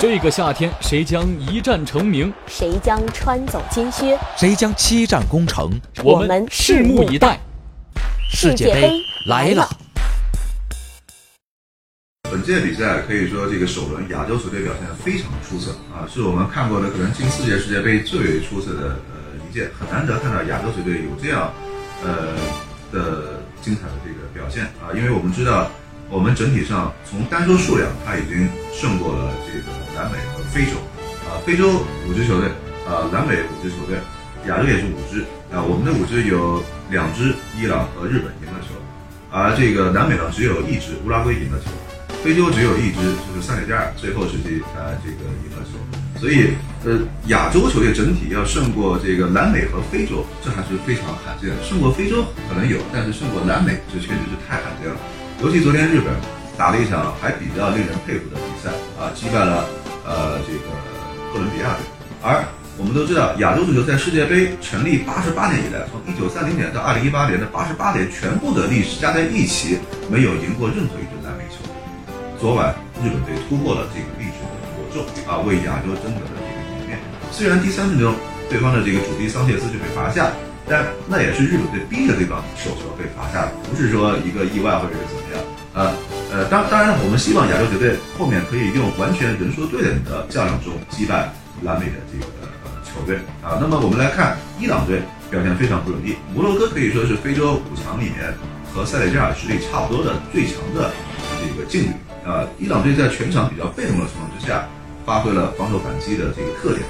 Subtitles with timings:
[0.00, 2.32] 这个夏天，谁将一战成名？
[2.46, 4.16] 谁将穿走金靴？
[4.36, 5.72] 谁将七战攻城？
[6.04, 7.40] 我们拭目以待。
[8.30, 8.92] 世界杯
[9.26, 9.68] 来了！
[12.30, 21.52] 本届比赛可以说，这个首轮亚洲球队表现非常出色啊，是我们看过的可能近四届世界杯最为出色的呃一届，很难得看到亚洲球队有这样
[22.04, 22.36] 呃
[22.92, 24.64] 的精彩的这个表现。
[24.80, 25.70] 啊，因为我们知道。
[26.10, 30.80] 我们整体上从单说数量，它已经胜过了这个南美和非洲，
[31.28, 32.48] 啊，非洲五支球队，
[32.88, 33.98] 啊，南美五支球队，
[34.48, 35.20] 亚洲也是五支，
[35.52, 38.72] 啊，我们的五支有两支伊朗和日本赢了球，
[39.30, 41.68] 而这个南美呢只有一支乌拉圭赢了球，
[42.24, 45.76] 非洲只有一支就是塞内加尔最后时期啊这个赢了球，
[46.20, 46.50] 所以
[46.84, 54.96] 呃亚洲球队整体要胜过这个南美和非洲，这还是非常罕见的，胜过非洲可能有，但是胜过南美这确实是太罕见了。
[55.42, 56.12] 尤其昨天日本
[56.56, 59.64] 打了一场还比较令人佩服的比赛啊，击败了
[60.04, 60.66] 呃这个
[61.32, 61.86] 哥伦比亚队。
[62.20, 62.42] 而
[62.76, 69.78] 我们都知道，亚洲足球在世界杯成立八十八年以来，从一九三零年到二零一八年的八十八年全部的历史加在一起，
[70.10, 71.70] 没有赢过任何一支南美球队。
[72.40, 74.06] 昨晚日本队突破了这个
[74.92, 76.98] 重啊，为亚洲争得了这个颜面。
[77.30, 78.14] 虽然第三分钟
[78.48, 80.30] 对方的这个主力桑切斯就被罚下。
[80.70, 85.40] 但那也是日本队逼着对方手球被罚下的，不是说一个意外或者是怎么样。
[85.72, 85.94] 呃
[86.30, 92.28] 呃，当当然，我们希望亚洲球队后面可以用完全人数对等的较量中击败南美的这个
[92.84, 93.56] 球队啊。
[93.58, 98.28] 那么我们来看伊朗队表现非常不容易，摩洛哥可以说是非洲五强里面
[98.74, 100.92] 和塞内加尔实力差不多的最强的
[101.40, 101.92] 这个劲旅
[102.28, 102.44] 啊。
[102.58, 104.68] 伊朗队在全场比较被动的情况之下，
[105.06, 106.84] 发挥了防守反击的这个特点，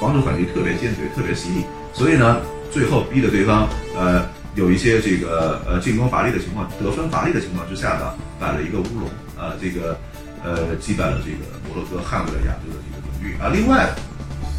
[0.00, 2.40] 防守反击特别坚决，特别犀利，所以呢。
[2.72, 4.24] 最后逼得对方，呃，
[4.54, 9.98] 有一些这个呃进攻乏力的情况，得分乏力的情况之下呢，摆了一个乌龙，呃，这个
[10.44, 13.50] 呃击败了这个摩洛哥，捍卫了亚洲的这个荣誉啊。
[13.52, 13.90] 另外，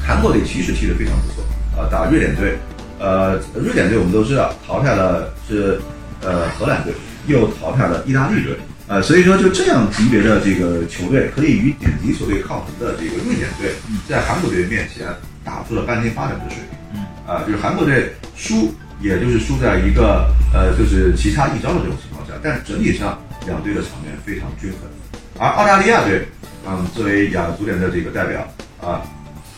[0.00, 1.44] 韩国队其实踢得非常不错，
[1.76, 2.56] 啊，打瑞典队，
[2.98, 5.78] 呃，瑞典队我们都知道淘汰了是
[6.22, 6.94] 呃荷兰队，
[7.26, 8.56] 又淘汰了意大利队，
[8.88, 13.74] 呃，所以说就这样级别的这个球队，可以与顶级球队抗衡的这个瑞典队，
[14.08, 15.06] 在韩国队面前
[15.44, 17.00] 打出了半天发展的水平。
[17.26, 18.72] 啊，就是韩国队输，
[19.02, 24.80] 也就是输在一个呃，就是棋差一招的这种情况下，但整体上两队的场面非常均衡。
[25.38, 26.26] 而澳大利亚队，
[26.66, 28.40] 嗯，作为亚足联的这个代表
[28.80, 29.02] 啊，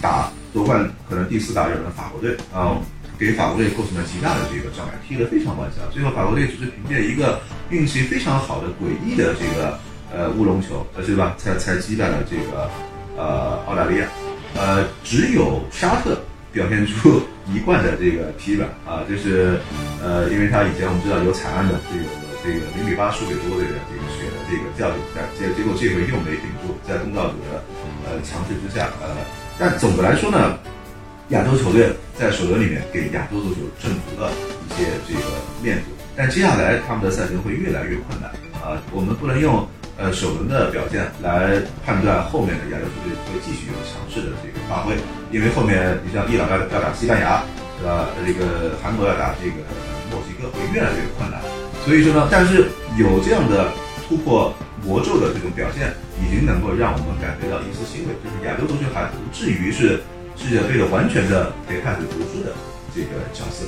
[0.00, 2.76] 打夺冠可能第四大热门法国队啊，
[3.18, 5.84] 给法国队构成了极大的这个障碍，踢得非常顽强。
[5.92, 7.40] 最后法国队只是凭借一个
[7.70, 9.78] 运气非常好的诡异的这个
[10.12, 11.34] 呃乌龙球，呃，对吧？
[11.38, 12.70] 才才击败了这个
[13.16, 14.06] 呃澳大利亚。
[14.54, 16.20] 呃，只有沙特。
[16.52, 19.58] 表现出一贯的这个疲软啊，就是
[20.04, 22.04] 呃，因为他以前我们知道有惨案的这个
[22.44, 27.64] 这个零比八输给中国队的这个血的这个教训，但结结果这回又没顶住，在东道主的
[28.04, 29.16] 呃强势之下，呃，
[29.58, 30.58] 但总的来说呢，
[31.28, 34.30] 亚洲球队在首轮里面给亚洲足球挣足了
[34.66, 35.26] 一些这个
[35.62, 35.84] 面子，
[36.16, 39.66] 但接下来他们的赛程会越来越困难啊，我们不能用。
[39.98, 44.96] 呃，首轮的表现来判断后面的亚洲球队会继续有强势的这个发挥，
[45.30, 47.44] 因为后面你像伊朗要要打西班牙，
[47.78, 48.08] 对吧？
[48.26, 49.60] 这个韩国要打这个
[50.10, 51.38] 墨西哥会越来越困难。
[51.84, 52.66] 所以说呢，但是
[52.96, 53.68] 有这样的
[54.08, 54.52] 突破
[54.82, 60.00] 魔咒的这种表现，已经能够让我们感觉到一丝欣慰，就是亚洲足球还不至于是
[60.36, 62.52] 世界杯的完全的陪伴着读书的
[62.94, 63.64] 这个角色。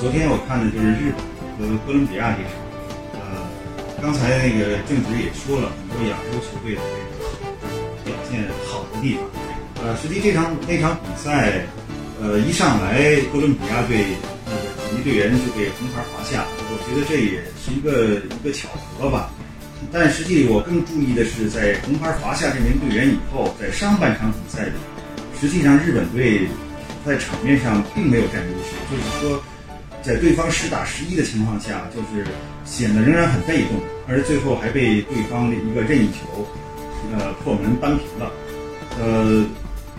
[0.00, 1.12] 昨天我看的就是日
[1.58, 2.52] 本和哥伦比亚这场。
[3.14, 3.20] 呃
[4.02, 9.24] 刚才那个郑直也说了很多亚洲球队的这个表现好的地方，
[9.82, 11.64] 呃，实际这场那场比赛，
[12.20, 14.04] 呃，一上来哥伦比亚队
[14.44, 18.68] 那个主力队员就被红牌罚下，我觉得这也是一个一个巧
[18.98, 19.30] 合吧。
[19.90, 24.72] 但实际我更注意的是，在红牌罚下这名队员以后，在上半场比赛里，
[25.40, 26.48] 实际上日本队
[27.04, 29.42] 在场面上并没有占优势，就是说。
[30.02, 32.24] 在对方十打十一的情况下，就是
[32.64, 36.46] 显得仍然很被动，而最后还被对方的一个任意球，
[37.12, 38.30] 呃破门扳平了。
[39.00, 39.44] 呃，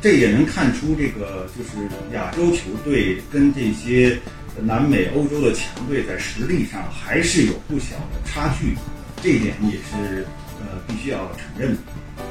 [0.00, 4.16] 这也能看出这个就是亚洲球队跟这些
[4.62, 8.76] 南美、欧洲的强队在实力上还是有不小的差距，
[9.20, 10.24] 这一点也是
[10.60, 11.78] 呃必须要承认的。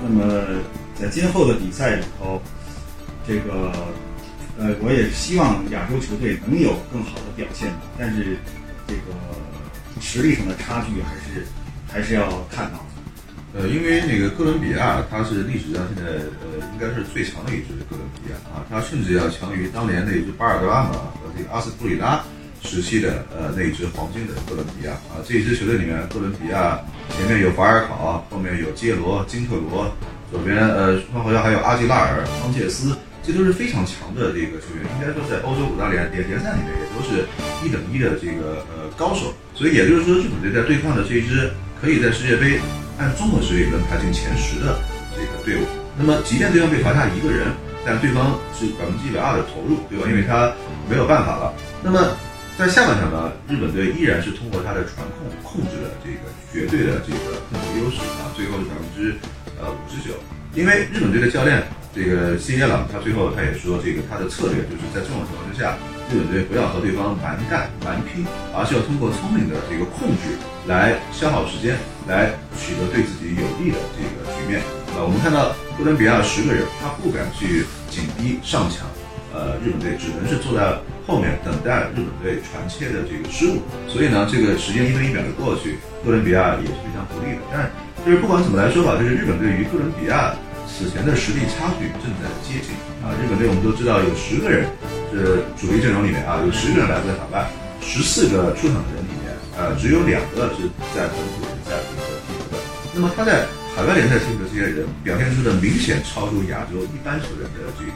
[0.01, 0.61] 那么
[0.97, 2.41] 在今后的比赛里头，
[3.27, 3.71] 这个。
[4.57, 7.67] 呃，我也希望亚洲球队能有更好的表现，
[7.99, 8.37] 但是
[8.87, 9.11] 这个
[9.99, 11.45] 实力上的差距还是
[11.91, 12.79] 还是要看到。
[13.53, 22.23] 呃，因为那个哥伦比亚，它是历史上现在呃应该是最强的一支哥伦比亚啊，它甚至要强于当年那支巴尔德拉马和这个阿斯图里拉
[22.63, 25.19] 时期的呃那支黄金的哥伦比亚啊。
[25.27, 26.79] 这一支球队里面，哥伦比亚
[27.17, 29.93] 前面有法尔考，后面有杰罗、金特罗。
[30.31, 37.25] 左边呃他，好像还有阿吉拉尔、桑切斯，这都是非常强的这个球员，应该说在欧洲五大联联联赛里面也都是
[37.65, 39.33] 一等一的这个呃高手。
[39.53, 41.51] 所以也就是说，日本队在对抗的这一支
[41.81, 42.59] 可以在世界杯
[42.97, 44.77] 按综合实力能排进前十的
[45.15, 45.65] 这个队伍。
[45.97, 47.47] 那么，即便对方被罚下一个人，
[47.85, 50.05] 但对方是百分之一百二的投入，对吧？
[50.07, 50.53] 因为他
[50.89, 51.53] 没有办法了。
[51.81, 52.15] 那么。
[52.57, 59.13] 在下半场呢，日本队依然是通过他的传控控制了这个绝对的这个控球优势啊，最后是百分之
[59.59, 60.15] 呃五十九。
[60.55, 61.61] 因为日本队的教练
[61.93, 65.75] 这个新野朗，他最后他也说，这个他的策略就是在这种情况之下，
[66.09, 68.25] 日本队不要和对方蛮干蛮拼，
[68.55, 71.75] 而是要通过聪明的这个控制来消耗时间，
[72.07, 74.63] 来取得对自己有利的这个局面。
[74.95, 78.87] 啊，我们看到哥伦比亚十个人，他不敢去紧逼上抢。
[79.35, 83.59] 呃，日本队只能是坐在后面等待日本队传切的这个失误，
[83.91, 85.75] 所以呢，这个时间一分一秒的过去，
[86.05, 87.43] 哥伦比亚也是非常不利的。
[87.51, 87.67] 但
[88.05, 90.31] 就是不管怎么来说吧，就是日本队与哥伦比亚
[90.67, 93.13] 此前的实力差距正在接近啊。
[93.21, 94.67] 日本队我们都知道有十个人
[95.13, 97.47] 是主力阵容里面啊，有十个人来自海外，
[97.81, 102.57] 十四个出场的人里面，呃，只有两个是在本土联赛这个踢球的。
[102.93, 103.45] 那么他在
[103.75, 107.91] 海外联赛踢球的这些人表现出的明显超出亚洲一般球员的这个。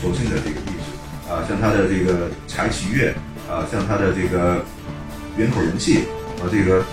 [0.00, 3.12] 球星的这个意志啊，像他的这个柴崎岳
[3.50, 4.64] 啊，像他的这个
[5.36, 6.04] 远口人气
[6.38, 6.84] 啊，这个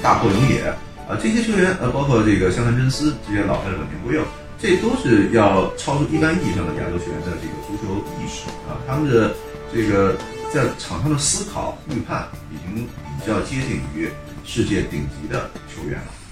[0.00, 0.62] 大迫勇也
[1.06, 4.22] 啊，这些球员呃，包括这个香川真司这些老牌的本田圭佑，
[4.64, 9.34] 这都是要超出一般意义上的亚洲球员的这个足球意识啊，他们的
[9.70, 10.16] 这个
[10.50, 14.08] 在场上的思考预判已经比较接近于
[14.42, 16.23] 世界顶级的球员了。